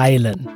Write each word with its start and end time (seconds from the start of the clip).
Teilen. 0.00 0.48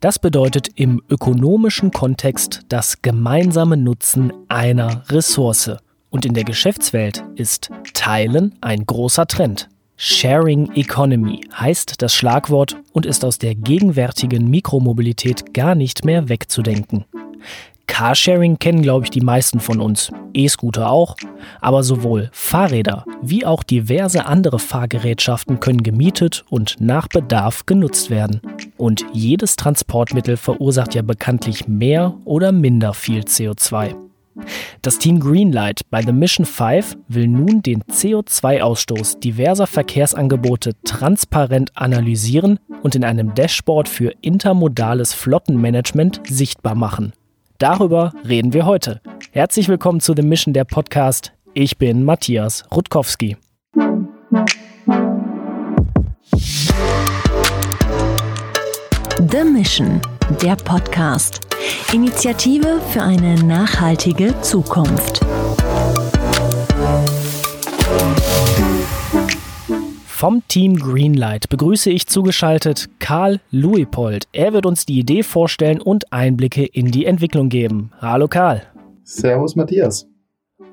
Das 0.00 0.18
bedeutet 0.18 0.68
im 0.74 1.00
ökonomischen 1.08 1.92
Kontext 1.92 2.60
das 2.68 3.00
gemeinsame 3.00 3.78
Nutzen 3.78 4.34
einer 4.48 5.04
Ressource. 5.08 5.70
Und 6.10 6.26
in 6.26 6.34
der 6.34 6.44
Geschäftswelt 6.44 7.24
ist 7.34 7.70
Teilen 7.94 8.54
ein 8.60 8.84
großer 8.84 9.26
Trend. 9.26 9.70
Sharing 9.96 10.72
Economy 10.72 11.40
heißt 11.54 12.02
das 12.02 12.14
Schlagwort 12.14 12.76
und 12.92 13.06
ist 13.06 13.24
aus 13.24 13.38
der 13.38 13.54
gegenwärtigen 13.54 14.50
Mikromobilität 14.50 15.54
gar 15.54 15.74
nicht 15.74 16.04
mehr 16.04 16.28
wegzudenken. 16.28 17.06
Carsharing 17.86 18.58
kennen, 18.58 18.82
glaube 18.82 19.04
ich, 19.04 19.10
die 19.10 19.20
meisten 19.20 19.60
von 19.60 19.80
uns. 19.80 20.10
E-Scooter 20.34 20.90
auch. 20.90 21.16
Aber 21.60 21.82
sowohl 21.82 22.30
Fahrräder 22.32 23.04
wie 23.20 23.44
auch 23.44 23.62
diverse 23.62 24.26
andere 24.26 24.58
Fahrgerätschaften 24.58 25.60
können 25.60 25.82
gemietet 25.82 26.44
und 26.48 26.76
nach 26.80 27.08
Bedarf 27.08 27.66
genutzt 27.66 28.10
werden. 28.10 28.40
Und 28.76 29.04
jedes 29.12 29.56
Transportmittel 29.56 30.36
verursacht 30.36 30.94
ja 30.94 31.02
bekanntlich 31.02 31.68
mehr 31.68 32.14
oder 32.24 32.52
minder 32.52 32.94
viel 32.94 33.22
CO2. 33.22 33.94
Das 34.80 34.98
Team 34.98 35.20
Greenlight 35.20 35.82
bei 35.90 36.02
The 36.02 36.12
Mission 36.12 36.46
5 36.46 36.96
will 37.08 37.28
nun 37.28 37.62
den 37.62 37.82
CO2-Ausstoß 37.84 39.20
diverser 39.20 39.66
Verkehrsangebote 39.66 40.72
transparent 40.84 41.70
analysieren 41.76 42.58
und 42.82 42.94
in 42.94 43.04
einem 43.04 43.34
Dashboard 43.34 43.88
für 43.88 44.12
intermodales 44.22 45.12
Flottenmanagement 45.12 46.22
sichtbar 46.26 46.74
machen. 46.74 47.12
Darüber 47.62 48.12
reden 48.28 48.52
wir 48.54 48.66
heute. 48.66 49.00
Herzlich 49.30 49.68
willkommen 49.68 50.00
zu 50.00 50.14
The 50.16 50.22
Mission, 50.22 50.52
der 50.52 50.64
Podcast. 50.64 51.32
Ich 51.54 51.78
bin 51.78 52.02
Matthias 52.02 52.64
Rutkowski. 52.74 53.36
The 59.30 59.44
Mission, 59.44 60.00
der 60.42 60.56
Podcast. 60.56 61.38
Initiative 61.92 62.80
für 62.90 63.02
eine 63.02 63.36
nachhaltige 63.44 64.34
Zukunft. 64.40 65.20
Vom 70.22 70.40
Team 70.46 70.76
Greenlight 70.76 71.48
begrüße 71.48 71.90
ich 71.90 72.06
zugeschaltet 72.06 72.88
Karl 73.00 73.40
Luipold. 73.50 74.28
Er 74.30 74.52
wird 74.52 74.66
uns 74.66 74.86
die 74.86 75.00
Idee 75.00 75.24
vorstellen 75.24 75.80
und 75.80 76.12
Einblicke 76.12 76.64
in 76.64 76.92
die 76.92 77.06
Entwicklung 77.06 77.48
geben. 77.48 77.90
Hallo 78.00 78.28
Karl. 78.28 78.62
Servus 79.02 79.56
Matthias. 79.56 80.11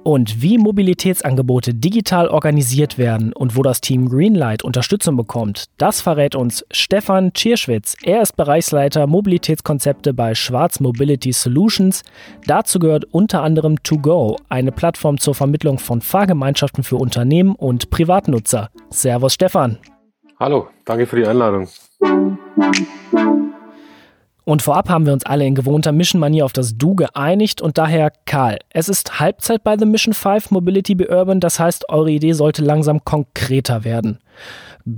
Und 0.04 0.42
wie 0.42 0.58
Mobilitätsangebote 0.58 1.74
digital 1.74 2.30
organisiert 2.30 2.98
werden 2.98 3.34
und 3.34 3.56
wo 3.58 3.64
das 3.64 3.82
Team 3.82 4.08
Greenlight 4.10 4.64
Unterstützung 4.64 5.18
bekommt, 5.18 5.66
das 5.78 6.02
verrät 6.02 6.36
uns 6.36 6.66
Stefan 6.72 7.34
Tschirschwitz. 7.34 7.96
Er 8.04 8.22
ist 8.22 8.36
Bereichsleiter 8.36 9.08
Mobilitätskonzepte 9.08 10.14
bei 10.14 10.36
Schwarz 10.36 10.80
Mobility 10.80 11.32
Solutions. 11.34 12.04
Dazu 12.46 12.80
gehört 12.80 13.06
unter 13.12 13.44
anderem 13.44 13.84
To 13.84 14.38
eine 14.48 14.72
Plattform 14.72 15.18
zur 15.18 15.36
Vermittlung 15.36 15.80
von 15.80 16.02
Fahrgemeinschaften 16.02 16.84
für 16.84 16.96
Unternehmen 16.96 17.56
und 17.56 17.90
Privatnutzer. 17.90 18.70
Servus 18.90 19.34
Stefan. 19.34 19.78
Hallo, 20.40 20.70
danke 20.86 21.06
für 21.06 21.18
die 21.18 21.28
Einladung. 21.28 21.68
Und 24.50 24.64
vorab 24.64 24.90
haben 24.90 25.06
wir 25.06 25.14
uns 25.14 25.28
alle 25.28 25.46
in 25.46 25.54
gewohnter 25.54 25.92
Mission-Manier 25.92 26.44
auf 26.44 26.54
das 26.54 26.76
Du 26.76 26.96
geeinigt 26.96 27.62
und 27.62 27.78
daher 27.78 28.12
Karl. 28.26 28.58
Es 28.72 28.90
ist 28.90 29.20
Halbzeit 29.20 29.64
bei 29.64 29.78
The 29.78 29.86
Mission 29.86 30.12
5 30.12 30.50
Mobility 30.50 30.96
Be 30.96 31.08
Urban, 31.08 31.40
das 31.40 31.60
heißt, 31.60 31.88
eure 31.90 32.10
Idee 32.10 32.34
sollte 32.34 32.64
langsam 32.64 33.06
konkreter 33.06 33.84
werden. 33.84 34.18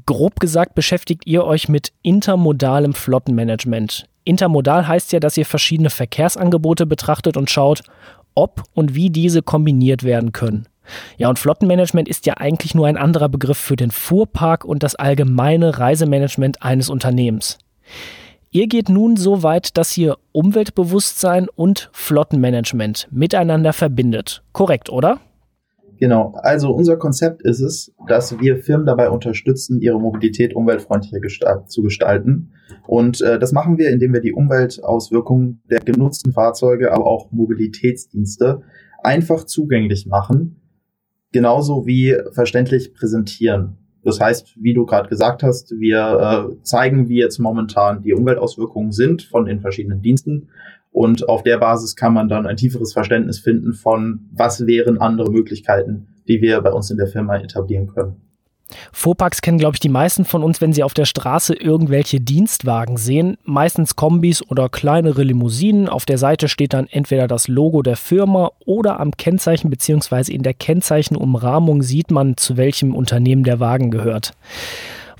Grob 0.05 0.39
gesagt 0.39 0.73
beschäftigt 0.73 1.27
ihr 1.27 1.43
euch 1.43 1.67
mit 1.67 1.91
intermodalem 2.01 2.93
Flottenmanagement. 2.93 4.05
Intermodal 4.23 4.87
heißt 4.87 5.11
ja, 5.11 5.19
dass 5.19 5.35
ihr 5.35 5.45
verschiedene 5.45 5.89
Verkehrsangebote 5.89 6.85
betrachtet 6.85 7.35
und 7.35 7.49
schaut, 7.49 7.83
ob 8.35 8.63
und 8.73 8.95
wie 8.95 9.09
diese 9.09 9.41
kombiniert 9.41 10.03
werden 10.03 10.31
können. 10.31 10.69
Ja, 11.17 11.27
und 11.27 11.39
Flottenmanagement 11.39 12.07
ist 12.07 12.25
ja 12.25 12.35
eigentlich 12.37 12.73
nur 12.73 12.87
ein 12.87 12.95
anderer 12.95 13.27
Begriff 13.27 13.57
für 13.57 13.75
den 13.75 13.91
Fuhrpark 13.91 14.63
und 14.63 14.81
das 14.81 14.95
allgemeine 14.95 15.77
Reisemanagement 15.77 16.63
eines 16.63 16.89
Unternehmens. 16.89 17.57
Ihr 18.53 18.67
geht 18.67 18.89
nun 18.89 19.15
so 19.15 19.43
weit, 19.43 19.77
dass 19.77 19.97
ihr 19.97 20.17
Umweltbewusstsein 20.33 21.47
und 21.55 21.89
Flottenmanagement 21.93 23.07
miteinander 23.09 23.71
verbindet. 23.71 24.43
Korrekt, 24.51 24.89
oder? 24.89 25.21
Genau. 25.99 26.33
Also 26.35 26.71
unser 26.71 26.97
Konzept 26.97 27.43
ist 27.43 27.61
es, 27.61 27.93
dass 28.09 28.41
wir 28.41 28.57
Firmen 28.57 28.85
dabei 28.85 29.09
unterstützen, 29.09 29.79
ihre 29.79 30.01
Mobilität 30.01 30.53
umweltfreundlicher 30.53 31.65
zu 31.67 31.81
gestalten. 31.81 32.51
Und 32.87 33.21
äh, 33.21 33.39
das 33.39 33.53
machen 33.53 33.77
wir, 33.77 33.89
indem 33.89 34.11
wir 34.11 34.19
die 34.19 34.33
Umweltauswirkungen 34.33 35.61
der 35.69 35.79
genutzten 35.79 36.33
Fahrzeuge, 36.33 36.91
aber 36.91 37.05
auch 37.05 37.31
Mobilitätsdienste 37.31 38.63
einfach 39.01 39.45
zugänglich 39.45 40.07
machen, 40.07 40.59
genauso 41.31 41.85
wie 41.85 42.17
verständlich 42.33 42.93
präsentieren. 42.93 43.77
Das 44.03 44.19
heißt, 44.19 44.55
wie 44.59 44.73
du 44.73 44.85
gerade 44.85 45.09
gesagt 45.09 45.43
hast, 45.43 45.79
wir 45.79 46.49
äh, 46.49 46.63
zeigen, 46.63 47.07
wie 47.07 47.19
jetzt 47.19 47.39
momentan 47.39 48.01
die 48.01 48.13
Umweltauswirkungen 48.13 48.91
sind 48.91 49.23
von 49.23 49.45
den 49.45 49.59
verschiedenen 49.59 50.01
Diensten. 50.01 50.49
Und 50.91 51.29
auf 51.29 51.43
der 51.43 51.57
Basis 51.57 51.95
kann 51.95 52.13
man 52.13 52.27
dann 52.27 52.45
ein 52.45 52.57
tieferes 52.57 52.93
Verständnis 52.93 53.39
finden 53.39 53.73
von, 53.73 54.27
was 54.31 54.65
wären 54.65 54.99
andere 54.99 55.31
Möglichkeiten, 55.31 56.07
die 56.27 56.41
wir 56.41 56.59
bei 56.61 56.71
uns 56.71 56.91
in 56.91 56.97
der 56.97 57.07
Firma 57.07 57.37
etablieren 57.37 57.87
können. 57.87 58.30
Fuhrparks 58.91 59.41
kennen, 59.41 59.57
glaube 59.57 59.75
ich, 59.75 59.79
die 59.79 59.89
meisten 59.89 60.25
von 60.25 60.43
uns, 60.43 60.61
wenn 60.61 60.73
sie 60.73 60.83
auf 60.83 60.93
der 60.93 61.05
Straße 61.05 61.53
irgendwelche 61.53 62.19
Dienstwagen 62.19 62.97
sehen. 62.97 63.37
Meistens 63.43 63.95
Kombis 63.95 64.41
oder 64.47 64.69
kleinere 64.69 65.23
Limousinen. 65.23 65.89
Auf 65.89 66.05
der 66.05 66.17
Seite 66.17 66.47
steht 66.47 66.73
dann 66.73 66.87
entweder 66.87 67.27
das 67.27 67.47
Logo 67.47 67.81
der 67.81 67.97
Firma 67.97 68.51
oder 68.65 68.99
am 68.99 69.11
Kennzeichen 69.11 69.69
bzw. 69.69 70.31
in 70.33 70.43
der 70.43 70.53
Kennzeichenumrahmung 70.53 71.81
sieht 71.81 72.11
man, 72.11 72.37
zu 72.37 72.57
welchem 72.57 72.95
Unternehmen 72.95 73.43
der 73.43 73.59
Wagen 73.59 73.91
gehört. 73.91 74.31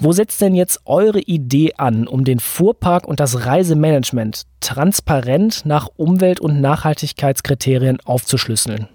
Wo 0.04 0.12
setzt 0.14 0.42
denn 0.42 0.56
jetzt 0.56 0.80
eure 0.86 1.20
Idee 1.20 1.74
an, 1.78 2.08
um 2.08 2.24
den 2.24 2.40
Fuhrpark 2.40 3.08
und 3.08 3.20
das 3.20 3.46
Reisemanagement 3.46 4.48
transparent 4.60 5.62
nach 5.64 5.90
Umwelt- 5.96 6.40
und 6.40 6.60
Nachhaltigkeitskriterien 6.60 8.00
aufzuschlüsseln? 8.00 8.88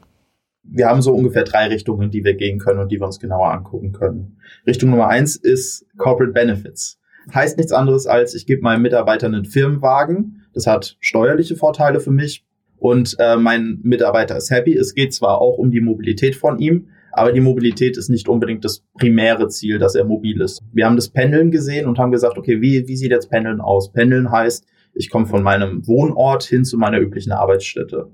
Wir 0.69 0.87
haben 0.87 1.03
so 1.03 1.15
ungefähr 1.15 1.45
drei 1.45 1.69
Richtungen, 1.69 2.11
die 2.11 2.25
wir 2.25 2.35
gehen 2.35 2.59
können 2.59 2.81
und 2.81 2.91
die 2.91 3.01
wir 3.01 3.07
uns 3.07 3.21
genauer 3.21 3.53
angucken 3.53 3.93
können. 3.93 4.39
Richtung 4.67 4.91
Nummer 4.91 5.09
eins 5.09 5.37
ist 5.37 5.87
Corporate 5.97 6.33
Benefits. 6.33 6.99
Heißt 7.35 7.57
nichts 7.57 7.73
anderes 7.73 8.07
als, 8.07 8.35
ich 8.35 8.47
gebe 8.47 8.63
meinem 8.63 8.83
Mitarbeiter 8.83 9.27
einen 9.27 9.45
Firmenwagen. 9.45 10.43
Das 10.53 10.67
hat 10.67 10.97
steuerliche 11.01 11.57
Vorteile 11.57 12.01
für 12.01 12.13
mich 12.13 12.45
und 12.77 13.17
äh, 13.19 13.37
mein 13.37 13.81
Mitarbeiter 13.83 14.37
ist 14.37 14.51
happy. 14.51 14.77
Es 14.77 14.95
geht 14.95 15.13
zwar 15.13 15.41
auch 15.41 15.59
um 15.59 15.71
die 15.71 15.81
Mobilität 15.81 16.37
von 16.37 16.59
ihm, 16.59 16.89
aber 17.13 17.33
die 17.33 17.41
Mobilität 17.41 17.97
ist 17.97 18.11
nicht 18.11 18.29
unbedingt 18.29 18.65
das 18.65 18.85
primäre 18.99 19.49
Ziel, 19.49 19.79
dass 19.79 19.95
er 19.95 20.05
mobil 20.05 20.41
ist. 20.41 20.63
Wir 20.73 20.85
haben 20.85 20.97
das 20.97 21.09
Pendeln 21.09 21.51
gesehen 21.51 21.87
und 21.87 21.99
haben 21.99 22.13
gesagt, 22.13 22.37
okay, 22.39 22.61
wie, 22.61 22.87
wie 22.87 22.97
sieht 22.97 23.11
jetzt 23.11 23.31
Pendeln 23.31 23.61
aus? 23.61 23.93
Pendeln 23.93 24.31
heißt, 24.31 24.67
ich 24.95 25.11
komme 25.11 25.27
von 25.27 25.43
meinem 25.43 25.87
Wohnort 25.87 26.45
hin 26.45 26.65
zu 26.65 26.79
meiner 26.79 26.99
üblichen 26.99 27.33
Arbeitsstätte. 27.33 28.11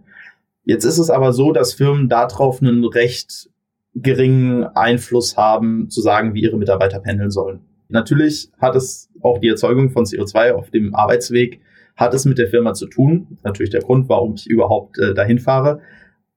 Jetzt 0.64 0.84
ist 0.84 0.98
es 0.98 1.10
aber 1.10 1.32
so, 1.32 1.52
dass 1.52 1.74
Firmen 1.74 2.08
darauf 2.08 2.62
einen 2.62 2.84
recht 2.84 3.50
geringen 3.94 4.64
Einfluss 4.64 5.36
haben, 5.36 5.90
zu 5.90 6.00
sagen, 6.00 6.34
wie 6.34 6.42
ihre 6.42 6.56
Mitarbeiter 6.56 7.00
pendeln 7.00 7.30
sollen. 7.30 7.60
Natürlich 7.88 8.50
hat 8.58 8.74
es 8.74 9.10
auch 9.20 9.38
die 9.38 9.48
Erzeugung 9.48 9.90
von 9.90 10.04
CO2 10.04 10.52
auf 10.52 10.70
dem 10.70 10.94
Arbeitsweg, 10.94 11.60
hat 11.94 12.14
es 12.14 12.24
mit 12.24 12.38
der 12.38 12.48
Firma 12.48 12.72
zu 12.72 12.86
tun. 12.86 13.38
Natürlich 13.42 13.70
der 13.70 13.82
Grund, 13.82 14.08
warum 14.08 14.34
ich 14.34 14.46
überhaupt 14.46 14.98
äh, 14.98 15.12
dahin 15.12 15.38
fahre. 15.38 15.80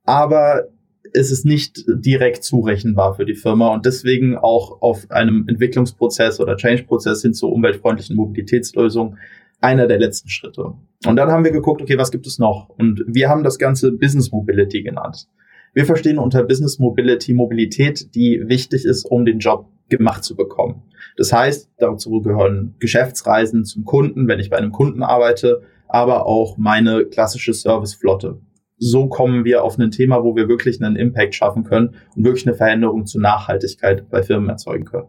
Aber 0.03 0.67
es 1.13 1.31
ist 1.31 1.45
nicht 1.45 1.85
direkt 1.87 2.43
zurechenbar 2.43 3.15
für 3.15 3.25
die 3.25 3.35
Firma 3.35 3.73
und 3.73 3.85
deswegen 3.85 4.37
auch 4.37 4.81
auf 4.81 5.09
einem 5.11 5.45
Entwicklungsprozess 5.47 6.41
oder 6.41 6.57
Change-Prozess 6.57 7.21
hin 7.21 7.33
zur 7.33 7.53
umweltfreundlichen 7.53 8.15
Mobilitätslösung 8.17 9.17
einer 9.61 9.87
der 9.87 9.99
letzten 9.99 10.29
Schritte. 10.29 10.73
Und 11.05 11.15
dann 11.15 11.31
haben 11.31 11.43
wir 11.43 11.51
geguckt, 11.51 11.81
okay, 11.81 11.97
was 11.97 12.11
gibt 12.11 12.27
es 12.27 12.39
noch? 12.39 12.69
Und 12.69 13.03
wir 13.07 13.29
haben 13.29 13.43
das 13.43 13.59
Ganze 13.59 13.91
Business 13.91 14.31
Mobility 14.31 14.83
genannt. 14.83 15.27
Wir 15.73 15.85
verstehen 15.85 16.19
unter 16.19 16.43
Business 16.43 16.79
Mobility 16.79 17.33
Mobilität, 17.33 18.15
die 18.15 18.41
wichtig 18.45 18.85
ist, 18.85 19.05
um 19.05 19.25
den 19.25 19.39
Job 19.39 19.67
gemacht 19.89 20.23
zu 20.23 20.35
bekommen. 20.35 20.83
Das 21.17 21.31
heißt, 21.31 21.69
dazu 21.77 22.21
gehören 22.21 22.75
Geschäftsreisen 22.79 23.65
zum 23.65 23.85
Kunden, 23.85 24.27
wenn 24.27 24.39
ich 24.39 24.49
bei 24.49 24.57
einem 24.57 24.71
Kunden 24.71 25.03
arbeite, 25.03 25.61
aber 25.87 26.25
auch 26.25 26.57
meine 26.57 27.05
klassische 27.05 27.53
Serviceflotte. 27.53 28.39
So 28.77 29.07
kommen 29.07 29.45
wir 29.45 29.63
auf 29.63 29.77
ein 29.77 29.91
Thema, 29.91 30.23
wo 30.23 30.35
wir 30.35 30.49
wirklich 30.49 30.83
einen 30.83 30.95
Impact 30.95 31.35
schaffen 31.35 31.63
können 31.63 31.95
und 32.15 32.25
wirklich 32.25 32.45
eine 32.47 32.55
Veränderung 32.55 33.05
zur 33.05 33.21
Nachhaltigkeit 33.21 34.09
bei 34.09 34.21
Firmen 34.23 34.49
erzeugen 34.49 34.85
können. 34.85 35.07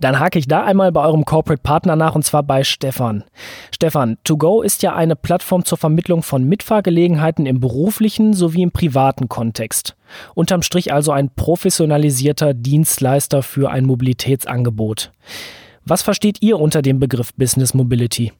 Dann 0.00 0.18
hake 0.18 0.38
ich 0.38 0.48
da 0.48 0.64
einmal 0.64 0.92
bei 0.92 1.02
eurem 1.02 1.24
Corporate 1.24 1.62
Partner 1.62 1.96
nach 1.96 2.14
und 2.14 2.24
zwar 2.24 2.42
bei 2.42 2.64
Stefan. 2.64 3.24
Stefan, 3.74 4.16
To 4.24 4.62
ist 4.62 4.82
ja 4.82 4.94
eine 4.94 5.16
Plattform 5.16 5.64
zur 5.64 5.78
Vermittlung 5.78 6.22
von 6.22 6.44
Mitfahrgelegenheiten 6.44 7.46
im 7.46 7.60
beruflichen 7.60 8.32
sowie 8.32 8.62
im 8.62 8.72
privaten 8.72 9.28
Kontext. 9.28 9.96
Unterm 10.34 10.62
Strich 10.62 10.92
also 10.92 11.12
ein 11.12 11.30
professionalisierter 11.34 12.54
Dienstleister 12.54 13.42
für 13.42 13.70
ein 13.70 13.84
Mobilitätsangebot. 13.84 15.12
Was 15.84 16.02
versteht 16.02 16.42
ihr 16.42 16.58
unter 16.58 16.82
dem 16.82 16.98
Begriff 16.98 17.34
Business 17.34 17.74
Mobility? 17.74 18.32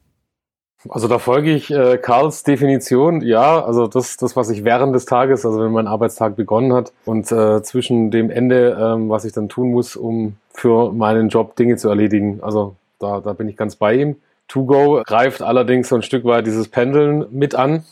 Also 0.89 1.07
da 1.07 1.19
folge 1.19 1.51
ich 1.51 1.69
äh, 1.71 1.97
Karls 1.97 2.43
Definition, 2.43 3.21
ja, 3.21 3.63
also 3.63 3.87
das, 3.87 4.17
das, 4.17 4.35
was 4.35 4.49
ich 4.49 4.63
während 4.63 4.95
des 4.95 5.05
Tages, 5.05 5.45
also 5.45 5.61
wenn 5.61 5.71
mein 5.71 5.87
Arbeitstag 5.87 6.35
begonnen 6.35 6.73
hat 6.73 6.91
und 7.05 7.31
äh, 7.31 7.61
zwischen 7.61 8.09
dem 8.09 8.31
Ende, 8.31 8.77
ähm, 8.79 9.09
was 9.09 9.25
ich 9.25 9.33
dann 9.33 9.47
tun 9.47 9.71
muss, 9.71 9.95
um 9.95 10.37
für 10.51 10.91
meinen 10.91 11.29
Job 11.29 11.55
Dinge 11.55 11.77
zu 11.77 11.89
erledigen. 11.89 12.39
Also 12.41 12.75
da, 12.99 13.19
da 13.19 13.33
bin 13.33 13.47
ich 13.47 13.57
ganz 13.57 13.75
bei 13.75 13.93
ihm. 13.93 14.15
To 14.47 14.65
Go 14.65 15.03
greift 15.05 15.41
allerdings 15.41 15.89
so 15.89 15.95
ein 15.95 16.01
Stück 16.01 16.25
weit 16.25 16.47
dieses 16.47 16.67
Pendeln 16.67 17.25
mit 17.31 17.55
an 17.55 17.83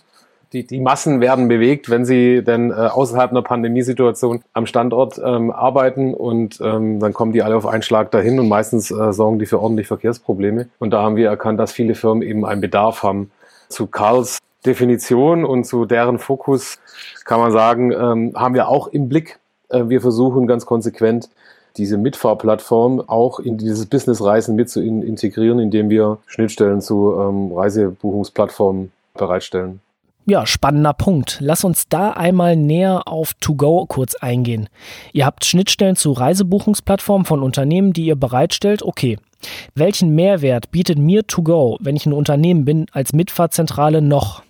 die, 0.54 0.66
die 0.66 0.80
Massen 0.80 1.22
werden 1.22 1.48
bewegt, 1.48 1.90
wenn 1.90 2.06
sie 2.06 2.44
denn 2.44 2.72
äh, 2.72 2.74
außerhalb 2.74 3.32
einer 3.32 3.42
Pandemiesituation 3.44 4.42
am 4.54 4.66
Standort 4.66 5.20
ähm, 5.24 5.52
arbeiten 5.52 6.14
und 6.14 6.60
ähm, 6.62 7.00
dann 7.00 7.14
kommen 7.14 7.34
die 7.34 7.44
alle 7.44 7.56
auf 7.56 7.68
einen 7.68 7.84
Schlag 7.84 8.12
dahin 8.12 8.40
und 8.40 8.48
meistens 8.48 8.90
äh, 8.90 9.14
sorgen 9.14 9.40
die 9.40 9.46
für 9.46 9.62
ordentlich 9.62 9.88
Verkehrsprobleme. 9.88 10.70
Und 10.80 10.92
da 10.92 11.02
haben 11.04 11.16
wir 11.16 11.30
erkannt, 11.30 11.60
dass 11.60 11.72
viele 11.72 11.94
Firmen 11.94 12.24
eben 12.24 12.46
einen 12.46 12.62
Bedarf 12.62 13.04
haben. 13.04 13.32
Zu 13.70 13.86
Karls 13.88 14.40
Definition 14.66 15.46
und 15.46 15.66
zu 15.66 15.86
deren 15.86 16.18
Fokus 16.20 16.80
kann 17.26 17.40
man 17.40 17.52
sagen, 17.52 17.92
ähm, 17.92 18.34
haben 18.36 18.56
wir 18.56 18.68
auch 18.68 18.88
im 18.88 19.08
Blick. 19.08 19.40
Äh, 19.70 19.84
wir 19.88 20.02
versuchen 20.02 20.48
ganz 20.48 20.66
konsequent 20.66 21.30
diese 21.78 21.98
Mitfahrplattform 21.98 23.02
auch 23.08 23.40
in 23.40 23.58
dieses 23.58 23.86
Businessreisen 23.86 24.56
mit 24.56 24.70
zu 24.70 24.82
in 24.82 25.04
integrieren, 25.04 25.60
indem 25.60 25.90
wir 25.90 26.18
Schnittstellen 26.26 26.82
zu 26.82 27.16
ähm, 27.18 27.54
Reisebuchungsplattformen 27.54 28.92
bereitstellen. 29.14 29.80
Ja, 30.30 30.46
spannender 30.46 30.94
Punkt. 30.94 31.40
Lass 31.42 31.64
uns 31.64 31.88
da 31.90 32.12
einmal 32.12 32.56
näher 32.56 33.08
auf 33.08 33.34
To-Go 33.42 33.88
kurz 33.88 34.14
eingehen. 34.14 34.70
Ihr 35.12 35.26
habt 35.26 35.44
Schnittstellen 35.44 35.96
zu 35.96 36.12
Reisebuchungsplattformen 36.12 37.26
von 37.26 37.42
Unternehmen, 37.42 37.94
die 37.94 38.06
ihr 38.06 38.16
bereitstellt. 38.16 38.84
Okay. 38.84 39.18
Welchen 39.74 40.14
Mehrwert 40.14 40.70
bietet 40.70 41.00
mir 41.00 41.26
To-Go, 41.26 41.80
wenn 41.82 41.96
ich 41.96 42.06
ein 42.06 42.14
Unternehmen 42.14 42.64
bin, 42.64 42.86
als 42.92 43.12
Mitfahrzentrale 43.12 44.04
noch? 44.04 44.44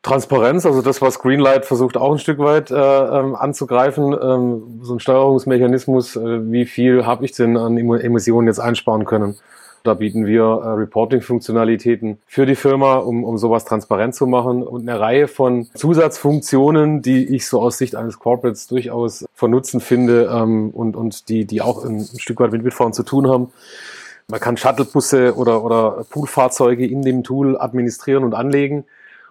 Transparenz, 0.00 0.64
also 0.64 0.80
das, 0.80 1.02
was 1.02 1.18
Greenlight 1.18 1.66
versucht 1.66 1.98
auch 1.98 2.12
ein 2.12 2.18
Stück 2.18 2.38
weit 2.38 2.70
äh, 2.70 2.74
ähm, 2.74 3.36
anzugreifen, 3.36 4.16
ähm, 4.18 4.80
so 4.80 4.94
ein 4.94 5.00
Steuerungsmechanismus, 5.00 6.16
äh, 6.16 6.50
wie 6.50 6.64
viel 6.64 7.04
habe 7.04 7.26
ich 7.26 7.32
denn 7.32 7.58
an 7.58 7.76
Emissionen 7.76 8.46
jetzt 8.46 8.60
einsparen 8.60 9.04
können. 9.04 9.36
Da 9.86 9.94
bieten 9.94 10.26
wir 10.26 10.42
äh, 10.42 10.68
Reporting-Funktionalitäten 10.70 12.18
für 12.26 12.44
die 12.44 12.56
Firma, 12.56 12.96
um, 12.96 13.22
um 13.22 13.38
sowas 13.38 13.64
transparent 13.64 14.16
zu 14.16 14.26
machen 14.26 14.62
und 14.64 14.88
eine 14.88 14.98
Reihe 14.98 15.28
von 15.28 15.68
Zusatzfunktionen, 15.74 17.02
die 17.02 17.34
ich 17.34 17.46
so 17.46 17.60
aus 17.60 17.78
Sicht 17.78 17.94
eines 17.94 18.18
Corporates 18.18 18.66
durchaus 18.66 19.26
von 19.32 19.52
Nutzen 19.52 19.80
finde 19.80 20.28
ähm, 20.32 20.70
und, 20.70 20.96
und 20.96 21.28
die, 21.28 21.44
die 21.44 21.62
auch 21.62 21.84
ein, 21.84 21.98
ein 21.98 22.18
Stück 22.18 22.40
weit 22.40 22.50
mit 22.50 22.64
Mitfahren 22.64 22.92
zu 22.92 23.04
tun 23.04 23.28
haben. 23.28 23.52
Man 24.28 24.40
kann 24.40 24.56
Shuttlebusse 24.56 25.36
oder, 25.36 25.62
oder 25.62 26.04
Poolfahrzeuge 26.10 26.84
in 26.84 27.02
dem 27.02 27.22
Tool 27.22 27.56
administrieren 27.56 28.24
und 28.24 28.34
anlegen 28.34 28.84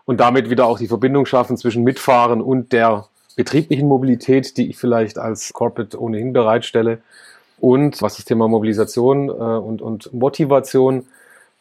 und 0.06 0.22
damit 0.22 0.50
wieder 0.50 0.68
auch 0.68 0.78
die 0.78 0.88
Verbindung 0.88 1.26
schaffen 1.26 1.58
zwischen 1.58 1.84
Mitfahren 1.84 2.42
und 2.42 2.72
der 2.72 3.08
betrieblichen 3.36 3.90
Mobilität, 3.90 4.56
die 4.56 4.70
ich 4.70 4.78
vielleicht 4.78 5.18
als 5.18 5.52
Corporate 5.52 6.00
ohnehin 6.00 6.32
bereitstelle 6.32 7.00
und 7.66 8.00
was 8.04 8.18
das 8.18 8.26
Thema 8.26 8.48
Mobilisation 8.48 9.28
äh, 9.28 9.32
und, 9.32 9.82
und 9.82 10.14
Motivation 10.14 11.08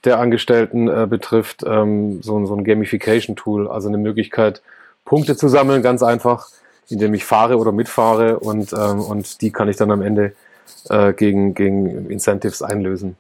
der 0.05 0.19
Angestellten 0.19 0.87
äh, 0.87 1.07
betrifft, 1.09 1.65
ähm, 1.67 2.23
so, 2.23 2.45
so 2.45 2.55
ein 2.55 2.63
Gamification-Tool, 2.63 3.69
also 3.69 3.89
eine 3.89 3.97
Möglichkeit, 3.97 4.61
Punkte 5.07 5.35
zu 5.35 5.49
sammeln, 5.49 5.81
ganz 5.81 6.03
einfach, 6.03 6.51
indem 6.91 7.15
ich 7.15 7.25
fahre 7.25 7.57
oder 7.57 7.73
mitfahre 7.73 8.39
und, 8.39 8.75
ähm, 8.75 9.01
und 9.01 9.41
die 9.41 9.51
kann 9.51 9.71
ich 9.71 9.79
dann 9.79 9.91
am 9.91 10.03
Ende 10.03 10.35
äh, 10.91 11.15
gegen, 11.15 11.55
gegen 11.55 12.11
Incentives 12.11 12.61
einlösen. 12.61 13.17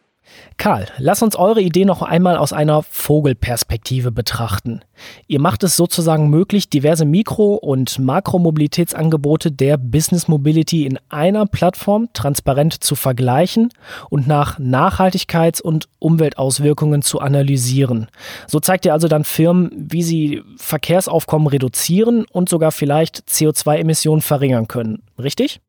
Karl, 0.56 0.86
lass 0.98 1.22
uns 1.22 1.36
eure 1.36 1.60
Idee 1.60 1.84
noch 1.84 2.02
einmal 2.02 2.36
aus 2.36 2.52
einer 2.52 2.82
Vogelperspektive 2.82 4.12
betrachten. 4.12 4.80
Ihr 5.26 5.40
macht 5.40 5.64
es 5.64 5.76
sozusagen 5.76 6.30
möglich, 6.30 6.70
diverse 6.70 7.04
Mikro- 7.04 7.56
und 7.56 7.98
Makromobilitätsangebote 7.98 9.50
der 9.50 9.76
Business 9.76 10.28
Mobility 10.28 10.86
in 10.86 10.98
einer 11.08 11.46
Plattform 11.46 12.08
transparent 12.12 12.82
zu 12.84 12.94
vergleichen 12.94 13.70
und 14.10 14.26
nach 14.26 14.58
Nachhaltigkeits- 14.58 15.62
und 15.62 15.88
Umweltauswirkungen 15.98 17.02
zu 17.02 17.20
analysieren. 17.20 18.08
So 18.46 18.60
zeigt 18.60 18.86
ihr 18.86 18.92
also 18.92 19.08
dann 19.08 19.24
Firmen, 19.24 19.70
wie 19.76 20.02
sie 20.02 20.42
Verkehrsaufkommen 20.56 21.48
reduzieren 21.48 22.24
und 22.30 22.48
sogar 22.48 22.72
vielleicht 22.72 23.24
CO2-Emissionen 23.28 24.22
verringern 24.22 24.68
können. 24.68 25.02
Richtig? 25.18 25.60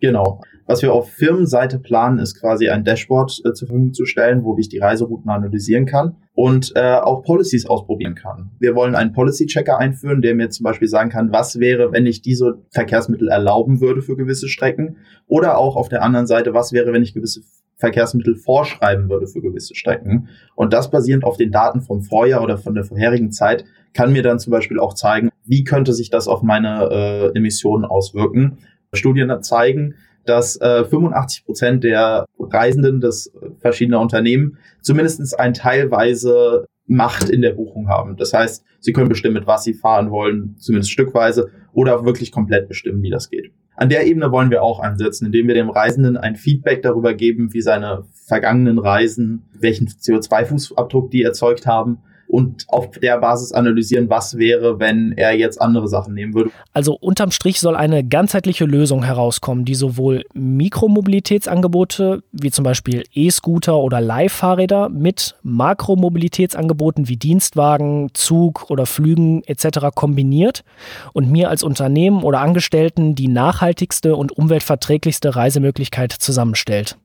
Genau. 0.00 0.40
Was 0.66 0.82
wir 0.82 0.92
auf 0.92 1.10
Firmenseite 1.10 1.78
planen, 1.78 2.18
ist 2.18 2.40
quasi 2.40 2.68
ein 2.68 2.84
Dashboard 2.84 3.40
äh, 3.44 3.52
zur 3.52 3.68
Verfügung 3.68 3.92
zu 3.92 4.04
stellen, 4.06 4.44
wo 4.44 4.56
ich 4.56 4.68
die 4.68 4.78
Reiserouten 4.78 5.28
analysieren 5.28 5.84
kann 5.84 6.16
und 6.32 6.72
äh, 6.76 6.94
auch 6.94 7.22
Policies 7.22 7.66
ausprobieren 7.66 8.14
kann. 8.14 8.52
Wir 8.60 8.74
wollen 8.74 8.94
einen 8.94 9.12
Policy-Checker 9.12 9.78
einführen, 9.78 10.22
der 10.22 10.34
mir 10.34 10.48
zum 10.50 10.64
Beispiel 10.64 10.88
sagen 10.88 11.10
kann, 11.10 11.32
was 11.32 11.58
wäre, 11.58 11.92
wenn 11.92 12.06
ich 12.06 12.22
diese 12.22 12.62
Verkehrsmittel 12.70 13.28
erlauben 13.28 13.80
würde 13.80 14.00
für 14.00 14.16
gewisse 14.16 14.48
Strecken 14.48 14.98
oder 15.26 15.58
auch 15.58 15.76
auf 15.76 15.88
der 15.88 16.02
anderen 16.02 16.26
Seite, 16.26 16.54
was 16.54 16.72
wäre, 16.72 16.92
wenn 16.92 17.02
ich 17.02 17.14
gewisse 17.14 17.42
Verkehrsmittel 17.76 18.36
vorschreiben 18.36 19.08
würde 19.08 19.26
für 19.26 19.40
gewisse 19.40 19.74
Strecken. 19.74 20.28
Und 20.54 20.72
das 20.72 20.90
basierend 20.90 21.24
auf 21.24 21.36
den 21.36 21.50
Daten 21.50 21.80
vom 21.80 22.02
Vorjahr 22.02 22.42
oder 22.42 22.58
von 22.58 22.74
der 22.74 22.84
vorherigen 22.84 23.32
Zeit 23.32 23.64
kann 23.92 24.12
mir 24.12 24.22
dann 24.22 24.38
zum 24.38 24.52
Beispiel 24.52 24.78
auch 24.78 24.94
zeigen, 24.94 25.30
wie 25.44 25.64
könnte 25.64 25.94
sich 25.94 26.10
das 26.10 26.28
auf 26.28 26.42
meine 26.42 26.88
äh, 26.90 27.36
Emissionen 27.36 27.84
auswirken 27.84 28.58
Studien 28.94 29.42
zeigen, 29.42 29.94
dass 30.26 30.60
äh, 30.60 30.84
85 30.84 31.44
Prozent 31.44 31.84
der 31.84 32.26
Reisenden 32.38 33.00
des 33.00 33.32
verschiedener 33.58 34.00
Unternehmen 34.00 34.58
zumindestens 34.80 35.34
ein 35.34 35.54
teilweise 35.54 36.66
Macht 36.86 37.30
in 37.30 37.40
der 37.40 37.52
Buchung 37.52 37.88
haben. 37.88 38.16
Das 38.16 38.32
heißt, 38.32 38.64
sie 38.80 38.92
können 38.92 39.08
bestimmen, 39.08 39.34
mit 39.34 39.46
was 39.46 39.62
sie 39.62 39.74
fahren 39.74 40.10
wollen, 40.10 40.56
zumindest 40.58 40.90
stückweise, 40.90 41.50
oder 41.72 42.04
wirklich 42.04 42.32
komplett 42.32 42.68
bestimmen, 42.68 43.02
wie 43.02 43.10
das 43.10 43.30
geht. 43.30 43.52
An 43.76 43.88
der 43.88 44.06
Ebene 44.06 44.32
wollen 44.32 44.50
wir 44.50 44.62
auch 44.62 44.80
ansetzen, 44.80 45.26
indem 45.26 45.46
wir 45.46 45.54
dem 45.54 45.70
Reisenden 45.70 46.16
ein 46.16 46.34
Feedback 46.34 46.82
darüber 46.82 47.14
geben, 47.14 47.54
wie 47.54 47.62
seine 47.62 48.04
vergangenen 48.26 48.78
Reisen, 48.78 49.44
welchen 49.58 49.86
CO2-Fußabdruck 49.86 51.10
die 51.10 51.22
erzeugt 51.22 51.66
haben 51.66 51.98
und 52.30 52.64
auf 52.68 52.90
der 52.98 53.18
Basis 53.18 53.52
analysieren, 53.52 54.08
was 54.08 54.38
wäre, 54.38 54.78
wenn 54.78 55.12
er 55.12 55.36
jetzt 55.36 55.60
andere 55.60 55.88
Sachen 55.88 56.14
nehmen 56.14 56.34
würde. 56.34 56.50
Also 56.72 56.94
unterm 56.94 57.30
Strich 57.30 57.60
soll 57.60 57.76
eine 57.76 58.04
ganzheitliche 58.04 58.64
Lösung 58.64 59.02
herauskommen, 59.02 59.64
die 59.64 59.74
sowohl 59.74 60.24
Mikromobilitätsangebote 60.34 62.22
wie 62.32 62.50
zum 62.50 62.64
Beispiel 62.64 63.04
E-Scooter 63.12 63.76
oder 63.78 64.00
Leihfahrräder 64.00 64.88
mit 64.88 65.36
Makromobilitätsangeboten 65.42 67.08
wie 67.08 67.16
Dienstwagen, 67.16 68.10
Zug 68.14 68.70
oder 68.70 68.86
Flügen 68.86 69.42
etc. 69.44 69.88
kombiniert 69.94 70.64
und 71.12 71.30
mir 71.30 71.50
als 71.50 71.62
Unternehmen 71.62 72.22
oder 72.22 72.40
Angestellten 72.40 73.14
die 73.14 73.28
nachhaltigste 73.28 74.16
und 74.16 74.32
umweltverträglichste 74.32 75.36
Reisemöglichkeit 75.36 76.12
zusammenstellt. 76.12 76.96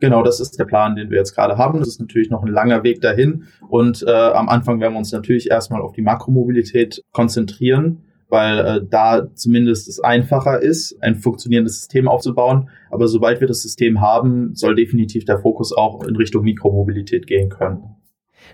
Genau, 0.00 0.22
das 0.22 0.40
ist 0.40 0.58
der 0.58 0.64
Plan, 0.64 0.96
den 0.96 1.10
wir 1.10 1.18
jetzt 1.18 1.34
gerade 1.34 1.58
haben. 1.58 1.78
Das 1.78 1.88
ist 1.88 2.00
natürlich 2.00 2.30
noch 2.30 2.42
ein 2.42 2.52
langer 2.52 2.82
Weg 2.82 3.00
dahin. 3.00 3.44
Und 3.68 4.04
äh, 4.06 4.10
am 4.10 4.48
Anfang 4.48 4.80
werden 4.80 4.94
wir 4.94 4.98
uns 4.98 5.12
natürlich 5.12 5.50
erstmal 5.50 5.80
auf 5.80 5.92
die 5.92 6.02
Makromobilität 6.02 7.02
konzentrieren, 7.12 8.04
weil 8.28 8.58
äh, 8.58 8.80
da 8.88 9.28
zumindest 9.34 9.88
es 9.88 10.00
einfacher 10.00 10.60
ist, 10.62 10.96
ein 11.02 11.16
funktionierendes 11.16 11.76
System 11.76 12.08
aufzubauen. 12.08 12.70
Aber 12.90 13.08
sobald 13.08 13.40
wir 13.40 13.48
das 13.48 13.62
System 13.62 14.00
haben, 14.00 14.54
soll 14.54 14.74
definitiv 14.74 15.24
der 15.24 15.38
Fokus 15.38 15.72
auch 15.72 16.02
in 16.04 16.16
Richtung 16.16 16.42
Mikromobilität 16.44 17.26
gehen 17.26 17.48
können. 17.48 17.96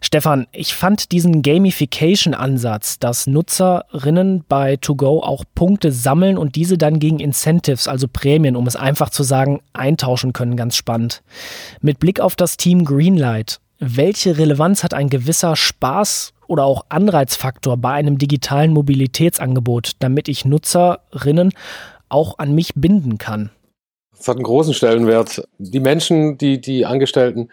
Stefan, 0.00 0.46
ich 0.52 0.74
fand 0.74 1.12
diesen 1.12 1.42
Gamification-Ansatz, 1.42 2.98
dass 2.98 3.26
Nutzerinnen 3.26 4.44
bei 4.48 4.76
To-Go 4.76 5.20
auch 5.20 5.44
Punkte 5.54 5.92
sammeln 5.92 6.38
und 6.38 6.54
diese 6.54 6.78
dann 6.78 6.98
gegen 6.98 7.18
Incentives, 7.18 7.88
also 7.88 8.06
Prämien, 8.06 8.56
um 8.56 8.66
es 8.66 8.76
einfach 8.76 9.10
zu 9.10 9.22
sagen, 9.22 9.60
eintauschen 9.72 10.32
können, 10.32 10.56
ganz 10.56 10.76
spannend. 10.76 11.22
Mit 11.80 11.98
Blick 11.98 12.20
auf 12.20 12.36
das 12.36 12.56
Team 12.56 12.84
Greenlight, 12.84 13.60
welche 13.78 14.38
Relevanz 14.38 14.82
hat 14.84 14.94
ein 14.94 15.08
gewisser 15.08 15.56
Spaß 15.56 16.32
oder 16.46 16.64
auch 16.64 16.86
Anreizfaktor 16.88 17.76
bei 17.76 17.92
einem 17.92 18.18
digitalen 18.18 18.72
Mobilitätsangebot, 18.72 19.92
damit 19.98 20.28
ich 20.28 20.44
Nutzerinnen 20.44 21.52
auch 22.08 22.38
an 22.38 22.54
mich 22.54 22.74
binden 22.74 23.18
kann? 23.18 23.50
Das 24.16 24.26
hat 24.26 24.36
einen 24.36 24.44
großen 24.44 24.74
Stellenwert. 24.74 25.46
Die 25.58 25.80
Menschen, 25.80 26.38
die, 26.38 26.60
die 26.60 26.86
Angestellten, 26.86 27.50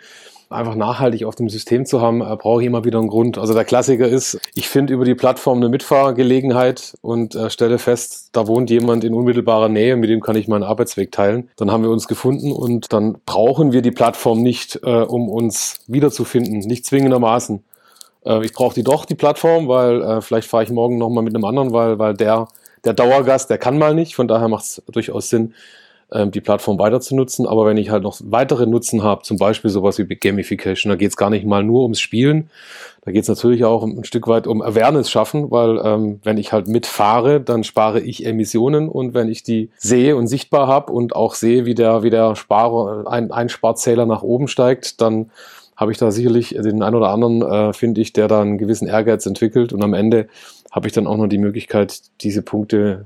einfach 0.49 0.75
nachhaltig 0.75 1.25
auf 1.25 1.35
dem 1.35 1.49
System 1.49 1.85
zu 1.85 2.01
haben, 2.01 2.21
äh, 2.21 2.35
brauche 2.35 2.61
ich 2.61 2.67
immer 2.67 2.85
wieder 2.85 2.99
einen 2.99 3.07
Grund. 3.07 3.37
Also 3.37 3.53
der 3.53 3.65
Klassiker 3.65 4.07
ist, 4.07 4.39
ich 4.55 4.67
finde 4.67 4.93
über 4.93 5.05
die 5.05 5.15
Plattform 5.15 5.57
eine 5.57 5.69
Mitfahrgelegenheit 5.69 6.95
und 7.01 7.35
äh, 7.35 7.49
stelle 7.49 7.77
fest, 7.77 8.29
da 8.31 8.47
wohnt 8.47 8.69
jemand 8.69 9.03
in 9.03 9.13
unmittelbarer 9.13 9.69
Nähe, 9.69 9.95
mit 9.95 10.09
dem 10.09 10.21
kann 10.21 10.35
ich 10.35 10.47
meinen 10.47 10.63
Arbeitsweg 10.63 11.11
teilen. 11.11 11.49
Dann 11.57 11.71
haben 11.71 11.83
wir 11.83 11.89
uns 11.89 12.07
gefunden 12.07 12.51
und 12.51 12.93
dann 12.93 13.17
brauchen 13.25 13.71
wir 13.71 13.81
die 13.81 13.91
Plattform 13.91 14.41
nicht, 14.41 14.79
äh, 14.83 15.01
um 15.01 15.29
uns 15.29 15.79
wiederzufinden, 15.87 16.59
nicht 16.59 16.85
zwingendermaßen. 16.85 17.63
Äh, 18.25 18.45
ich 18.45 18.53
brauche 18.53 18.75
die 18.75 18.83
doch, 18.83 19.05
die 19.05 19.15
Plattform, 19.15 19.67
weil 19.67 20.01
äh, 20.01 20.21
vielleicht 20.21 20.49
fahre 20.49 20.63
ich 20.63 20.69
morgen 20.69 20.97
nochmal 20.97 21.23
mit 21.23 21.35
einem 21.35 21.45
anderen, 21.45 21.71
weil, 21.71 21.99
weil 21.99 22.13
der, 22.13 22.47
der 22.83 22.93
Dauergast, 22.93 23.49
der 23.49 23.57
kann 23.57 23.77
mal 23.77 23.93
nicht, 23.93 24.15
von 24.15 24.27
daher 24.27 24.47
macht 24.47 24.65
es 24.65 24.83
durchaus 24.91 25.29
Sinn, 25.29 25.53
ähm, 26.11 26.31
die 26.31 26.41
Plattform 26.41 26.77
weiter 26.79 27.01
zu 27.01 27.15
nutzen. 27.15 27.47
Aber 27.47 27.65
wenn 27.65 27.77
ich 27.77 27.89
halt 27.89 28.03
noch 28.03 28.19
weitere 28.23 28.65
Nutzen 28.65 29.03
habe, 29.03 29.23
zum 29.23 29.37
Beispiel 29.37 29.69
sowas 29.69 29.97
wie 29.97 30.05
Gamification, 30.05 30.89
da 30.89 30.95
geht 30.95 31.09
es 31.09 31.17
gar 31.17 31.29
nicht 31.29 31.45
mal 31.45 31.63
nur 31.63 31.83
ums 31.83 31.99
Spielen. 31.99 32.49
Da 33.03 33.11
geht 33.11 33.23
es 33.23 33.27
natürlich 33.27 33.63
auch 33.65 33.83
ein 33.83 34.03
Stück 34.03 34.27
weit 34.27 34.47
um 34.47 34.61
Awareness 34.61 35.09
schaffen, 35.09 35.51
weil 35.51 35.79
ähm, 35.83 36.19
wenn 36.23 36.37
ich 36.37 36.51
halt 36.51 36.67
mitfahre, 36.67 37.39
dann 37.39 37.63
spare 37.63 37.99
ich 37.99 38.25
Emissionen 38.25 38.89
und 38.89 39.13
wenn 39.13 39.29
ich 39.29 39.43
die 39.43 39.69
sehe 39.77 40.15
und 40.15 40.27
sichtbar 40.27 40.67
habe 40.67 40.91
und 40.91 41.15
auch 41.15 41.35
sehe, 41.35 41.65
wie 41.65 41.75
der, 41.75 42.01
wie 42.01 42.09
der 42.09 42.35
Sparer, 42.35 43.07
ein 43.07 43.31
Einsparzähler 43.31 44.05
nach 44.05 44.23
oben 44.23 44.47
steigt, 44.47 45.01
dann 45.01 45.29
habe 45.75 45.91
ich 45.91 45.97
da 45.97 46.09
sicherlich 46.09 46.49
den 46.49 46.81
einen 46.81 46.95
oder 46.95 47.09
anderen, 47.09 47.41
äh, 47.41 47.73
finde 47.73 48.01
ich, 48.01 48.13
der 48.13 48.27
da 48.27 48.41
einen 48.41 48.57
gewissen 48.57 48.87
Ehrgeiz 48.87 49.25
entwickelt 49.25 49.73
und 49.73 49.83
am 49.83 49.93
Ende 49.93 50.27
habe 50.71 50.87
ich 50.87 50.93
dann 50.93 51.07
auch 51.07 51.17
noch 51.17 51.27
die 51.27 51.37
Möglichkeit, 51.37 52.01
diese 52.21 52.41
Punkte 52.41 53.05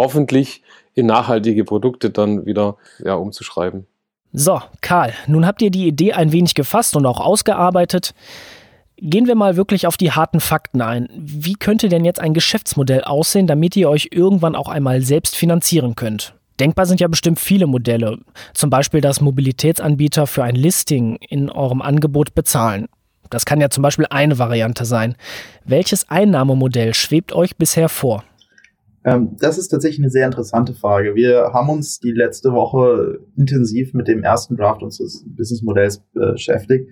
hoffentlich 0.00 0.62
in 0.94 1.06
nachhaltige 1.06 1.64
Produkte 1.64 2.10
dann 2.10 2.46
wieder 2.46 2.76
ja, 3.04 3.14
umzuschreiben. 3.14 3.86
So, 4.32 4.60
Karl, 4.80 5.12
nun 5.26 5.46
habt 5.46 5.60
ihr 5.60 5.70
die 5.70 5.86
Idee 5.86 6.12
ein 6.12 6.32
wenig 6.32 6.54
gefasst 6.54 6.96
und 6.96 7.04
auch 7.04 7.20
ausgearbeitet. 7.20 8.14
Gehen 8.96 9.26
wir 9.26 9.34
mal 9.34 9.56
wirklich 9.56 9.86
auf 9.86 9.96
die 9.96 10.12
harten 10.12 10.40
Fakten 10.40 10.82
ein. 10.82 11.08
Wie 11.14 11.54
könnte 11.54 11.88
denn 11.88 12.04
jetzt 12.04 12.20
ein 12.20 12.34
Geschäftsmodell 12.34 13.02
aussehen, 13.02 13.46
damit 13.46 13.76
ihr 13.76 13.88
euch 13.88 14.08
irgendwann 14.12 14.54
auch 14.54 14.68
einmal 14.68 15.02
selbst 15.02 15.36
finanzieren 15.36 15.96
könnt? 15.96 16.34
Denkbar 16.60 16.86
sind 16.86 17.00
ja 17.00 17.08
bestimmt 17.08 17.40
viele 17.40 17.66
Modelle. 17.66 18.18
Zum 18.52 18.70
Beispiel, 18.70 19.00
dass 19.00 19.20
Mobilitätsanbieter 19.20 20.26
für 20.26 20.44
ein 20.44 20.54
Listing 20.54 21.16
in 21.28 21.50
eurem 21.50 21.80
Angebot 21.82 22.34
bezahlen. 22.34 22.86
Das 23.30 23.46
kann 23.46 23.60
ja 23.60 23.70
zum 23.70 23.82
Beispiel 23.82 24.06
eine 24.10 24.38
Variante 24.38 24.84
sein. 24.84 25.16
Welches 25.64 26.10
Einnahmemodell 26.10 26.94
schwebt 26.94 27.32
euch 27.32 27.56
bisher 27.56 27.88
vor? 27.88 28.24
Ähm, 29.04 29.36
das 29.38 29.58
ist 29.58 29.68
tatsächlich 29.68 30.00
eine 30.00 30.10
sehr 30.10 30.26
interessante 30.26 30.74
Frage. 30.74 31.14
Wir 31.14 31.52
haben 31.52 31.70
uns 31.70 32.00
die 32.00 32.12
letzte 32.12 32.52
Woche 32.52 33.20
intensiv 33.36 33.94
mit 33.94 34.08
dem 34.08 34.22
ersten 34.22 34.56
Draft 34.56 34.82
unseres 34.82 35.24
Businessmodells 35.26 36.02
äh, 36.14 36.32
beschäftigt, 36.32 36.90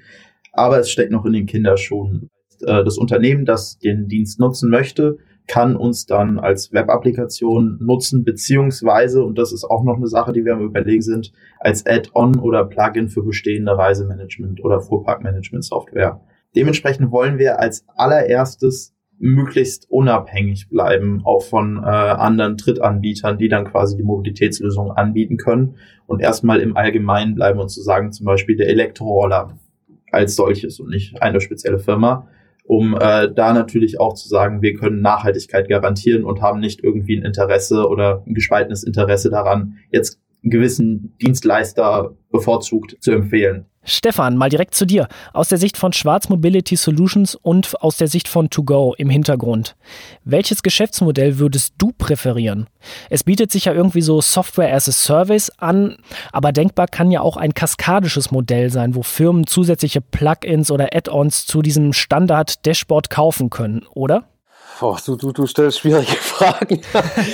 aber 0.53 0.79
es 0.79 0.91
steckt 0.91 1.13
noch 1.13 1.27
in 1.27 1.35
den 1.35 1.47
Kinderschuhen. 1.47 2.31
Äh, 2.63 2.85
das 2.85 2.97
Unternehmen, 2.97 3.45
das 3.45 3.79
den 3.79 4.09
Dienst 4.09 4.41
nutzen 4.41 4.71
möchte, 4.71 5.19
kann 5.47 5.77
uns 5.77 6.07
dann 6.07 6.39
als 6.39 6.73
Web-Applikation 6.73 7.79
nutzen, 7.81 8.23
beziehungsweise, 8.23 9.25
und 9.25 9.39
das 9.39 9.53
ist 9.53 9.65
auch 9.65 9.83
noch 9.83 9.97
eine 9.97 10.07
Sache, 10.07 10.33
die 10.33 10.45
wir 10.45 10.53
am 10.53 10.63
Überlegen 10.63 11.03
sind, 11.03 11.33
als 11.59 11.87
Add-on 11.87 12.39
oder 12.39 12.65
Plugin 12.65 13.09
für 13.09 13.23
bestehende 13.23 13.77
Reisemanagement 13.77 14.63
oder 14.63 14.81
Fuhrparkmanagement-Software. 14.81 16.21
Dementsprechend 16.55 17.11
wollen 17.11 17.39
wir 17.39 17.59
als 17.59 17.85
allererstes 17.97 18.95
möglichst 19.19 19.91
unabhängig 19.91 20.69
bleiben, 20.69 21.23
auch 21.25 21.43
von 21.43 21.79
äh, 21.79 21.87
anderen 21.87 22.57
Drittanbietern, 22.57 23.39
die 23.39 23.49
dann 23.49 23.65
quasi 23.65 23.97
die 23.97 24.03
Mobilitätslösung 24.03 24.93
anbieten 24.93 25.37
können 25.37 25.77
und 26.07 26.21
erstmal 26.21 26.61
im 26.61 26.77
Allgemeinen 26.77 27.35
bleiben 27.35 27.59
und 27.59 27.69
zu 27.69 27.83
sagen, 27.83 28.13
zum 28.13 28.27
Beispiel 28.27 28.57
der 28.57 28.69
Elektroroller 28.69 29.59
als 30.13 30.37
solches 30.37 30.81
und 30.81 30.91
nicht 30.91 31.21
eine 31.21 31.41
spezielle 31.41 31.79
Firma, 31.79 32.29
um 32.65 32.95
äh, 32.95 33.33
da 33.35 33.53
natürlich 33.53 33.99
auch 33.99 34.15
zu 34.15 34.29
sagen, 34.29 34.63
wir 34.63 34.75
können 34.75 35.01
Nachhaltigkeit 35.01 35.69
garantieren 35.69 36.25
und 36.25 36.43
haben 36.43 36.61
nicht 36.61 36.85
irgendwie 36.85 37.17
ein 37.17 37.25
Interesse 37.25 37.89
oder 37.89 38.23
ein 38.27 38.35
gespaltenes 38.35 38.85
Interesse 38.85 39.31
daran, 39.31 39.79
jetzt 39.91 40.21
einen 40.43 40.51
gewissen 40.51 41.17
Dienstleister 41.21 42.15
bevorzugt 42.31 42.97
zu 43.01 43.11
empfehlen. 43.11 43.67
Stefan, 43.89 44.37
mal 44.37 44.51
direkt 44.51 44.75
zu 44.75 44.85
dir. 44.85 45.09
Aus 45.33 45.49
der 45.49 45.59
Sicht 45.59 45.77
von 45.77 45.93
Schwarz 45.93 46.29
Mobility 46.29 46.77
Solutions 46.77 47.35
und 47.35 47.81
aus 47.83 47.97
der 47.97 48.09
Sicht 48.09 48.29
von 48.29 48.51
To-Go 48.51 48.95
im 48.99 49.11
Hintergrund. 49.11 49.77
Welches 50.25 50.63
Geschäftsmodell 50.63 51.39
würdest 51.39 51.75
du 51.79 51.93
präferieren? 51.97 52.69
Es 53.11 53.25
bietet 53.25 53.51
sich 53.51 53.65
ja 53.65 53.73
irgendwie 53.73 54.03
so 54.03 54.21
Software 54.21 54.75
as 54.75 54.89
a 54.89 54.93
Service 54.93 55.51
an, 55.59 55.97
aber 56.33 56.53
denkbar 56.53 56.87
kann 56.87 57.11
ja 57.11 57.23
auch 57.23 57.37
ein 57.37 57.55
kaskadisches 57.55 58.31
Modell 58.31 58.71
sein, 58.71 58.95
wo 58.95 59.03
Firmen 59.03 59.47
zusätzliche 59.47 60.01
Plugins 60.01 60.71
oder 60.71 60.95
Add-ons 60.95 61.47
zu 61.47 61.63
diesem 61.63 61.93
Standard-Dashboard 61.93 63.11
kaufen 63.11 63.51
können, 63.51 63.87
oder? 63.95 64.25
Boah, 64.81 64.99
du, 65.05 65.17
du, 65.17 65.33
du 65.33 65.47
stellst 65.47 65.81
schwierige 65.81 66.13
Fragen. 66.21 66.81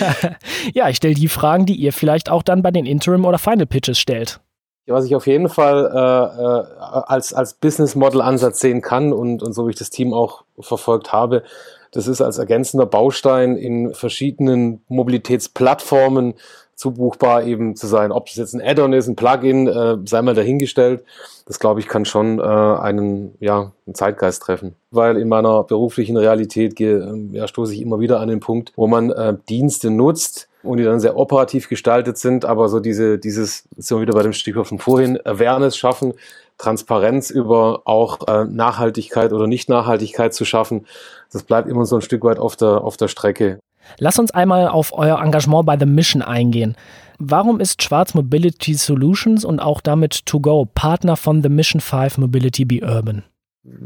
ja, 0.74 0.88
ich 0.88 0.96
stelle 0.96 1.14
die 1.14 1.28
Fragen, 1.28 1.66
die 1.66 1.74
ihr 1.74 1.92
vielleicht 1.92 2.30
auch 2.30 2.42
dann 2.42 2.62
bei 2.62 2.70
den 2.70 2.86
Interim- 2.86 3.24
oder 3.24 3.38
Final 3.38 3.66
Pitches 3.66 3.98
stellt. 3.98 4.40
Was 4.86 5.06
ich 5.06 5.16
auf 5.16 5.26
jeden 5.26 5.48
Fall 5.48 5.86
äh, 5.86 6.42
äh, 6.42 7.02
als, 7.06 7.32
als 7.32 7.54
Business 7.54 7.94
Model 7.94 8.20
Ansatz 8.20 8.60
sehen 8.60 8.82
kann 8.82 9.12
und, 9.12 9.42
und 9.42 9.54
so 9.54 9.66
wie 9.66 9.70
ich 9.70 9.78
das 9.78 9.90
Team 9.90 10.12
auch 10.12 10.44
verfolgt 10.60 11.12
habe, 11.12 11.42
das 11.90 12.08
ist 12.08 12.20
als 12.20 12.38
ergänzender 12.38 12.86
Baustein 12.86 13.56
in 13.56 13.94
verschiedenen 13.94 14.82
Mobilitätsplattformen 14.88 16.34
zubuchbar 16.74 17.44
eben 17.44 17.76
zu 17.76 17.86
sein. 17.86 18.12
Ob 18.12 18.26
das 18.26 18.36
jetzt 18.36 18.54
ein 18.54 18.60
Add-on 18.60 18.92
ist, 18.92 19.06
ein 19.06 19.16
Plugin, 19.16 19.68
äh, 19.68 19.96
sei 20.04 20.22
mal 20.22 20.34
dahingestellt. 20.34 21.04
Das 21.46 21.58
glaube 21.58 21.80
ich 21.80 21.88
kann 21.88 22.04
schon 22.04 22.38
äh, 22.38 22.42
einen, 22.42 23.36
ja, 23.40 23.72
einen 23.86 23.94
Zeitgeist 23.94 24.42
treffen. 24.42 24.74
Weil 24.90 25.16
in 25.16 25.28
meiner 25.28 25.62
beruflichen 25.62 26.16
Realität 26.16 26.80
äh, 26.80 27.00
ja, 27.32 27.46
stoße 27.46 27.74
ich 27.74 27.80
immer 27.80 28.00
wieder 28.00 28.20
an 28.20 28.28
den 28.28 28.40
Punkt, 28.40 28.72
wo 28.76 28.86
man 28.86 29.10
äh, 29.10 29.36
Dienste 29.48 29.90
nutzt, 29.90 30.48
und 30.64 30.78
die 30.78 30.84
dann 30.84 31.00
sehr 31.00 31.16
operativ 31.16 31.68
gestaltet 31.68 32.18
sind, 32.18 32.44
aber 32.44 32.68
so 32.68 32.80
diese, 32.80 33.18
dieses, 33.18 33.68
sind 33.76 33.98
wir 33.98 34.02
wieder 34.02 34.14
bei 34.14 34.22
dem 34.22 34.32
Stichwort 34.32 34.66
von 34.66 34.78
vorhin, 34.78 35.18
Awareness 35.24 35.76
schaffen, 35.76 36.14
Transparenz 36.58 37.30
über 37.30 37.82
auch 37.84 38.26
äh, 38.28 38.44
Nachhaltigkeit 38.44 39.32
oder 39.32 39.46
Nicht-Nachhaltigkeit 39.46 40.34
zu 40.34 40.44
schaffen, 40.44 40.86
das 41.32 41.42
bleibt 41.42 41.68
immer 41.68 41.84
so 41.84 41.96
ein 41.96 42.02
Stück 42.02 42.24
weit 42.24 42.38
auf 42.38 42.56
der, 42.56 42.82
auf 42.82 42.96
der 42.96 43.08
Strecke. 43.08 43.58
Lass 43.98 44.18
uns 44.18 44.30
einmal 44.30 44.68
auf 44.68 44.96
euer 44.96 45.20
Engagement 45.20 45.66
bei 45.66 45.78
The 45.78 45.86
Mission 45.86 46.22
eingehen. 46.22 46.76
Warum 47.18 47.60
ist 47.60 47.82
Schwarz 47.82 48.14
Mobility 48.14 48.74
Solutions 48.74 49.44
und 49.44 49.60
auch 49.60 49.80
damit 49.80 50.26
To 50.26 50.40
Go 50.40 50.66
Partner 50.74 51.16
von 51.16 51.42
The 51.42 51.48
Mission 51.48 51.80
5 51.80 52.18
Mobility 52.18 52.64
Be 52.64 52.80
Urban? 52.82 53.24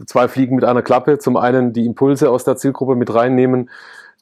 Zwei 0.07 0.29
Fliegen 0.29 0.57
mit 0.57 0.65
einer 0.65 0.83
Klappe. 0.83 1.19
Zum 1.19 1.37
einen 1.37 1.73
die 1.73 1.87
Impulse 1.87 2.31
aus 2.31 2.45
der 2.45 2.57
Zielgruppe 2.57 2.97
mit 2.97 3.13
reinnehmen, 3.13 3.71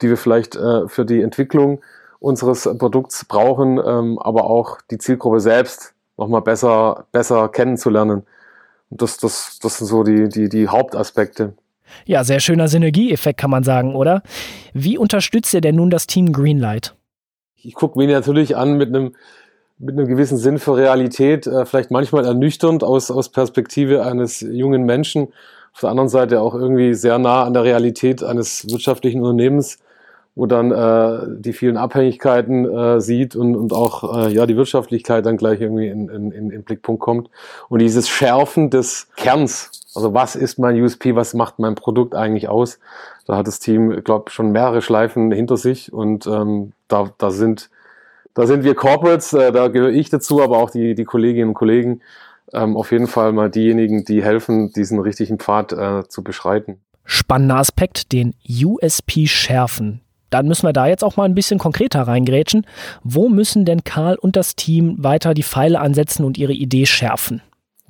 die 0.03 0.09
wir 0.09 0.17
vielleicht 0.17 0.57
äh, 0.57 0.89
für 0.89 1.05
die 1.05 1.23
Entwicklung 1.23 1.81
unseres 2.19 2.69
Produkts 2.79 3.25
brauchen, 3.25 3.79
ähm, 3.85 4.19
aber 4.19 4.45
auch 4.45 4.79
die 4.91 4.99
Zielgruppe 4.99 5.41
selbst 5.41 5.95
nochmal 6.17 6.43
besser, 6.43 7.07
besser 7.13 7.49
kennenzulernen. 7.49 8.23
Und 8.91 9.03
das, 9.03 9.19
das, 9.19 9.59
das 9.61 9.79
sind 9.79 9.87
so 9.87 10.03
die, 10.03 10.29
die, 10.29 10.49
die 10.49 10.69
Hauptaspekte. 10.69 11.55
Ja, 12.05 12.25
sehr 12.25 12.41
schöner 12.41 12.69
Synergieeffekt 12.69 13.39
kann 13.39 13.51
man 13.51 13.63
sagen, 13.63 13.95
oder? 13.95 14.23
Wie 14.75 14.99
unterstützt 14.99 15.55
ihr 15.55 15.61
denn 15.61 15.77
nun 15.77 15.91
das 15.91 16.07
Team 16.07 16.33
Greenlight? 16.33 16.95
Ich 17.57 17.75
gucke 17.75 17.99
mir 17.99 18.09
natürlich 18.09 18.57
an 18.57 18.77
mit 18.77 18.89
einem, 18.89 19.15
mit 19.79 19.97
einem 19.97 20.07
gewissen 20.07 20.39
Sinn 20.39 20.59
für 20.59 20.77
Realität, 20.77 21.47
äh, 21.47 21.65
vielleicht 21.65 21.91
manchmal 21.91 22.25
ernüchternd 22.25 22.83
aus, 22.83 23.11
aus 23.11 23.29
Perspektive 23.31 24.05
eines 24.05 24.41
jungen 24.41 24.85
Menschen, 24.85 25.29
auf 25.73 25.81
der 25.81 25.91
anderen 25.91 26.09
Seite 26.09 26.41
auch 26.41 26.55
irgendwie 26.55 26.95
sehr 26.95 27.19
nah 27.19 27.45
an 27.45 27.53
der 27.53 27.65
Realität 27.65 28.23
eines 28.23 28.69
wirtschaftlichen 28.71 29.21
Unternehmens 29.21 29.79
wo 30.37 30.45
dann 30.45 30.71
äh, 30.71 31.41
die 31.41 31.55
vielen 31.55 31.79
Abhängigkeiten 31.79 32.67
äh, 32.67 33.01
sieht 33.01 33.35
und, 33.35 33.57
und 33.57 33.73
auch 33.73 34.27
äh, 34.27 34.33
ja 34.33 34.45
die 34.45 34.57
Wirtschaftlichkeit 34.57 35.25
dann 35.25 35.39
gleich 35.39 35.63
irgendwie 35.63 35.89
in, 35.89 36.11
in, 36.11 36.31
in, 36.31 36.51
in 36.51 36.63
Blickpunkt 36.63 37.01
kommt. 37.01 37.31
Und 37.71 37.81
dieses 37.81 38.07
Schärfen 38.07 38.69
des 38.69 39.09
Kerns, 39.17 39.71
also 39.95 40.13
was 40.13 40.37
ist 40.37 40.59
mein 40.59 40.81
USP, 40.81 41.17
was 41.17 41.33
macht 41.33 41.59
mein 41.59 41.75
Produkt 41.75 42.15
eigentlich 42.15 42.51
aus? 42.51 42.79
Da 43.27 43.39
hat 43.39 43.47
das 43.47 43.61
Team, 43.61 44.05
glaube 44.05 44.31
schon 44.31 44.53
mehrere 44.53 44.83
Schleifen 44.83 45.33
hinter 45.33 45.57
sich 45.57 45.91
und 45.91 46.27
ähm, 46.27 46.73
da, 46.87 47.11
da 47.19 47.31
sind 47.31 47.71
da 48.35 48.47
sind 48.47 48.65
wir 48.65 48.75
Corporates, 48.75 49.33
äh, 49.33 49.51
da 49.51 49.69
gehöre 49.69 49.93
ich 49.93 50.11
dazu, 50.11 50.43
aber 50.43 50.59
auch 50.59 50.69
die, 50.69 50.95
die 50.95 51.05
Kolleginnen 51.05 51.49
und 51.49 51.55
Kollegen, 51.55 52.03
ähm, 52.53 52.77
auf 52.77 52.93
jeden 52.93 53.07
Fall 53.07 53.33
mal 53.33 53.49
diejenigen, 53.49 54.05
die 54.05 54.23
helfen, 54.23 54.71
diesen 54.75 55.01
richtigen 55.01 55.39
Pfad 55.39 55.73
äh, 55.73 56.07
zu 56.07 56.23
beschreiten. 56.23 56.83
Spannender 57.07 57.57
Aspekt, 57.57 58.13
den 58.13 58.35
USP 58.47 59.27
schärfen 59.27 60.03
dann 60.37 60.49
müssen 60.49 60.67
wir 60.67 60.73
da 60.73 60.87
jetzt 60.87 61.05
auch 61.05 61.17
mal 61.17 61.25
ein 61.25 61.35
bisschen 61.35 61.59
konkreter 61.59 62.03
reingrätschen. 62.03 62.67
Wo 63.03 63.29
müssen 63.29 63.65
denn 63.65 63.85
Karl 63.85 64.17
und 64.17 64.37
das 64.37 64.57
Team 64.57 64.97
weiter 64.99 65.35
die 65.35 65.43
Pfeile 65.43 65.81
ansetzen 65.81 66.25
und 66.25 66.39
ihre 66.39 66.53
Idee 66.53 66.87
schärfen? 66.87 67.43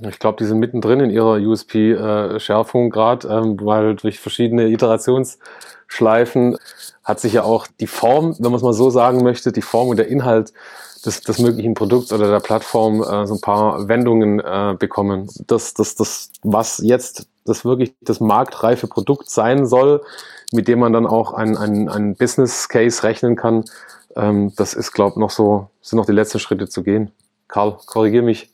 Ich 0.02 0.18
glaube, 0.18 0.36
die 0.38 0.44
sind 0.44 0.58
mittendrin 0.58 1.00
in 1.00 1.10
ihrer 1.10 1.36
USP-Schärfung 1.36 2.86
äh, 2.86 2.90
gerade, 2.90 3.28
ähm, 3.28 3.58
weil 3.62 3.94
durch 3.96 4.20
verschiedene 4.20 4.68
Iterationsschleifen 4.68 6.58
hat 7.02 7.20
sich 7.20 7.32
ja 7.32 7.44
auch 7.44 7.66
die 7.80 7.86
Form, 7.86 8.34
wenn 8.38 8.50
man 8.50 8.56
es 8.56 8.62
mal 8.62 8.74
so 8.74 8.90
sagen 8.90 9.22
möchte, 9.22 9.52
die 9.52 9.62
Form 9.62 9.88
und 9.88 9.96
der 9.96 10.08
Inhalt 10.08 10.52
des, 11.06 11.22
des 11.22 11.38
möglichen 11.38 11.74
Produkts 11.74 12.12
oder 12.12 12.30
der 12.30 12.40
Plattform 12.40 13.02
äh, 13.02 13.26
so 13.26 13.34
ein 13.34 13.40
paar 13.40 13.88
Wendungen 13.88 14.40
äh, 14.40 14.74
bekommen. 14.78 15.30
Das, 15.46 15.72
das, 15.72 15.94
das, 15.94 16.30
was 16.42 16.82
jetzt 16.84 17.26
das 17.48 17.64
wirklich 17.64 17.94
das 18.00 18.20
marktreife 18.20 18.86
Produkt 18.86 19.30
sein 19.30 19.66
soll, 19.66 20.02
mit 20.52 20.68
dem 20.68 20.78
man 20.78 20.92
dann 20.92 21.06
auch 21.06 21.32
ein, 21.32 21.56
ein, 21.56 22.14
Business 22.16 22.68
Case 22.68 23.02
rechnen 23.02 23.36
kann. 23.36 23.64
Ähm, 24.14 24.52
das 24.56 24.74
ist, 24.74 24.92
glaube 24.92 25.20
noch 25.20 25.30
so, 25.30 25.70
sind 25.80 25.96
noch 25.96 26.06
die 26.06 26.12
letzten 26.12 26.38
Schritte 26.38 26.68
zu 26.68 26.82
gehen. 26.82 27.10
Karl, 27.48 27.76
korrigier 27.86 28.22
mich. 28.22 28.50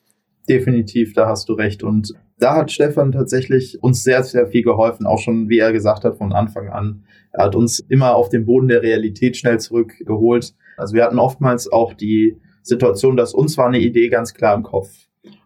Definitiv, 0.48 1.14
da 1.14 1.28
hast 1.28 1.48
du 1.48 1.54
recht. 1.54 1.82
Und 1.82 2.14
da 2.38 2.56
hat 2.56 2.72
Stefan 2.72 3.12
tatsächlich 3.12 3.82
uns 3.82 4.02
sehr, 4.02 4.24
sehr 4.24 4.46
viel 4.48 4.62
geholfen, 4.62 5.06
auch 5.06 5.18
schon, 5.18 5.48
wie 5.48 5.58
er 5.58 5.72
gesagt 5.72 6.04
hat, 6.04 6.16
von 6.16 6.32
Anfang 6.32 6.68
an. 6.68 7.04
Er 7.32 7.44
hat 7.44 7.54
uns 7.54 7.78
immer 7.78 8.16
auf 8.16 8.28
den 8.28 8.44
Boden 8.44 8.68
der 8.68 8.82
Realität 8.82 9.36
schnell 9.36 9.60
zurückgeholt. 9.60 10.54
Also 10.76 10.94
wir 10.94 11.04
hatten 11.04 11.18
oftmals 11.18 11.70
auch 11.70 11.94
die 11.94 12.40
Situation, 12.62 13.16
dass 13.16 13.34
uns 13.34 13.56
war 13.56 13.66
eine 13.66 13.78
Idee 13.78 14.08
ganz 14.08 14.34
klar 14.34 14.54
im 14.54 14.62
Kopf. 14.62 14.90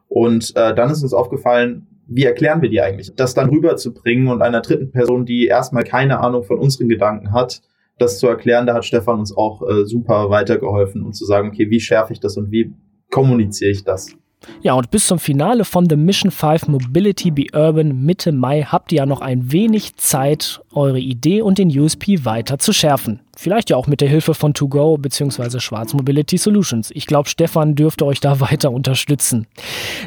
Und 0.09 0.55
äh, 0.57 0.75
dann 0.75 0.91
ist 0.91 1.03
uns 1.03 1.13
aufgefallen, 1.13 1.87
wie 2.09 2.25
erklären 2.25 2.63
wir 2.63 2.69
die 2.69 2.81
eigentlich? 2.81 3.15
Das 3.15 3.35
dann 3.35 3.51
rüberzubringen 3.51 4.29
und 4.29 4.43
einer 4.43 4.61
dritten 4.61 4.91
Person, 4.91 5.27
die 5.27 5.47
erstmal 5.47 5.85
keine 5.85 6.21
Ahnung 6.21 6.45
von 6.45 6.59
unseren 6.59 6.89
Gedanken 6.89 7.33
hat, 7.33 7.63
das 7.99 8.19
zu 8.19 8.27
erklären, 8.29 8.67
da 8.67 8.75
hat 8.75 8.85
Stefan 8.85 9.19
uns 9.19 9.37
auch 9.37 9.63
äh, 9.63 9.85
super 9.87 10.31
weitergeholfen, 10.31 11.03
um 11.03 11.13
zu 11.13 11.25
sagen, 11.25 11.49
okay, 11.49 11.71
wie 11.71 11.81
schärfe 11.81 12.13
ich 12.13 12.21
das 12.21 12.37
und 12.37 12.51
wie 12.51 12.75
kommuniziere 13.11 13.71
ich 13.71 13.85
das? 13.85 14.17
Ja, 14.63 14.75
und 14.75 14.91
bis 14.91 15.07
zum 15.07 15.19
Finale 15.19 15.65
von 15.65 15.89
The 15.89 15.97
Mission 15.97 16.31
5 16.31 16.69
Mobility 16.69 17.31
Be 17.31 17.47
Urban 17.53 18.05
Mitte 18.05 18.33
Mai 18.33 18.63
habt 18.63 18.93
ihr 18.93 18.99
ja 18.99 19.07
noch 19.07 19.21
ein 19.21 19.53
wenig 19.53 19.97
Zeit, 19.97 20.61
eure 20.73 21.01
Idee 21.01 21.43
und 21.43 21.59
den 21.59 21.77
USP 21.77 22.25
weiter 22.25 22.59
zu 22.59 22.73
schärfen. 22.73 23.21
Vielleicht 23.37 23.71
ja 23.71 23.77
auch 23.77 23.87
mit 23.87 24.01
der 24.01 24.09
Hilfe 24.09 24.35
von 24.35 24.55
To 24.55 24.69
Go 24.69 24.97
bzw. 24.97 25.61
Schwarz 25.61 25.93
Mobility 25.93 26.39
Solutions. 26.39 26.91
Ich 26.95 27.07
glaube, 27.07 27.29
Stefan 27.29 27.75
dürfte 27.75 28.07
euch 28.07 28.21
da 28.21 28.41
weiter 28.41 28.71
unterstützen. 28.71 29.47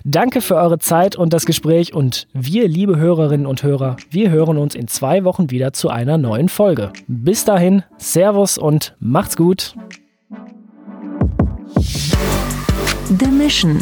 Danke 0.04 0.42
für 0.42 0.56
eure 0.56 0.80
Zeit 0.80 1.16
und 1.16 1.34
das 1.34 1.46
Gespräch 1.46 1.94
und 1.94 2.28
wir, 2.34 2.68
liebe 2.68 2.98
Hörerinnen 2.98 3.46
und 3.46 3.64
Hörer, 3.64 3.98
wir 4.10 4.32
hören 4.32 4.58
uns 4.58 4.76
in 4.76 4.88
zwei 4.88 5.24
Wochen 5.24 5.52
wieder 5.52 5.74
zu 5.74 5.90
einer 5.90 6.18
neuen 6.18 6.50
Folge. 6.50 6.92
Bis 7.08 7.46
dahin, 7.46 7.84
Servus 7.98 8.58
und 8.58 8.96
macht's 9.00 9.38
gut. 9.38 9.76
The 13.20 13.28
Mission 13.28 13.82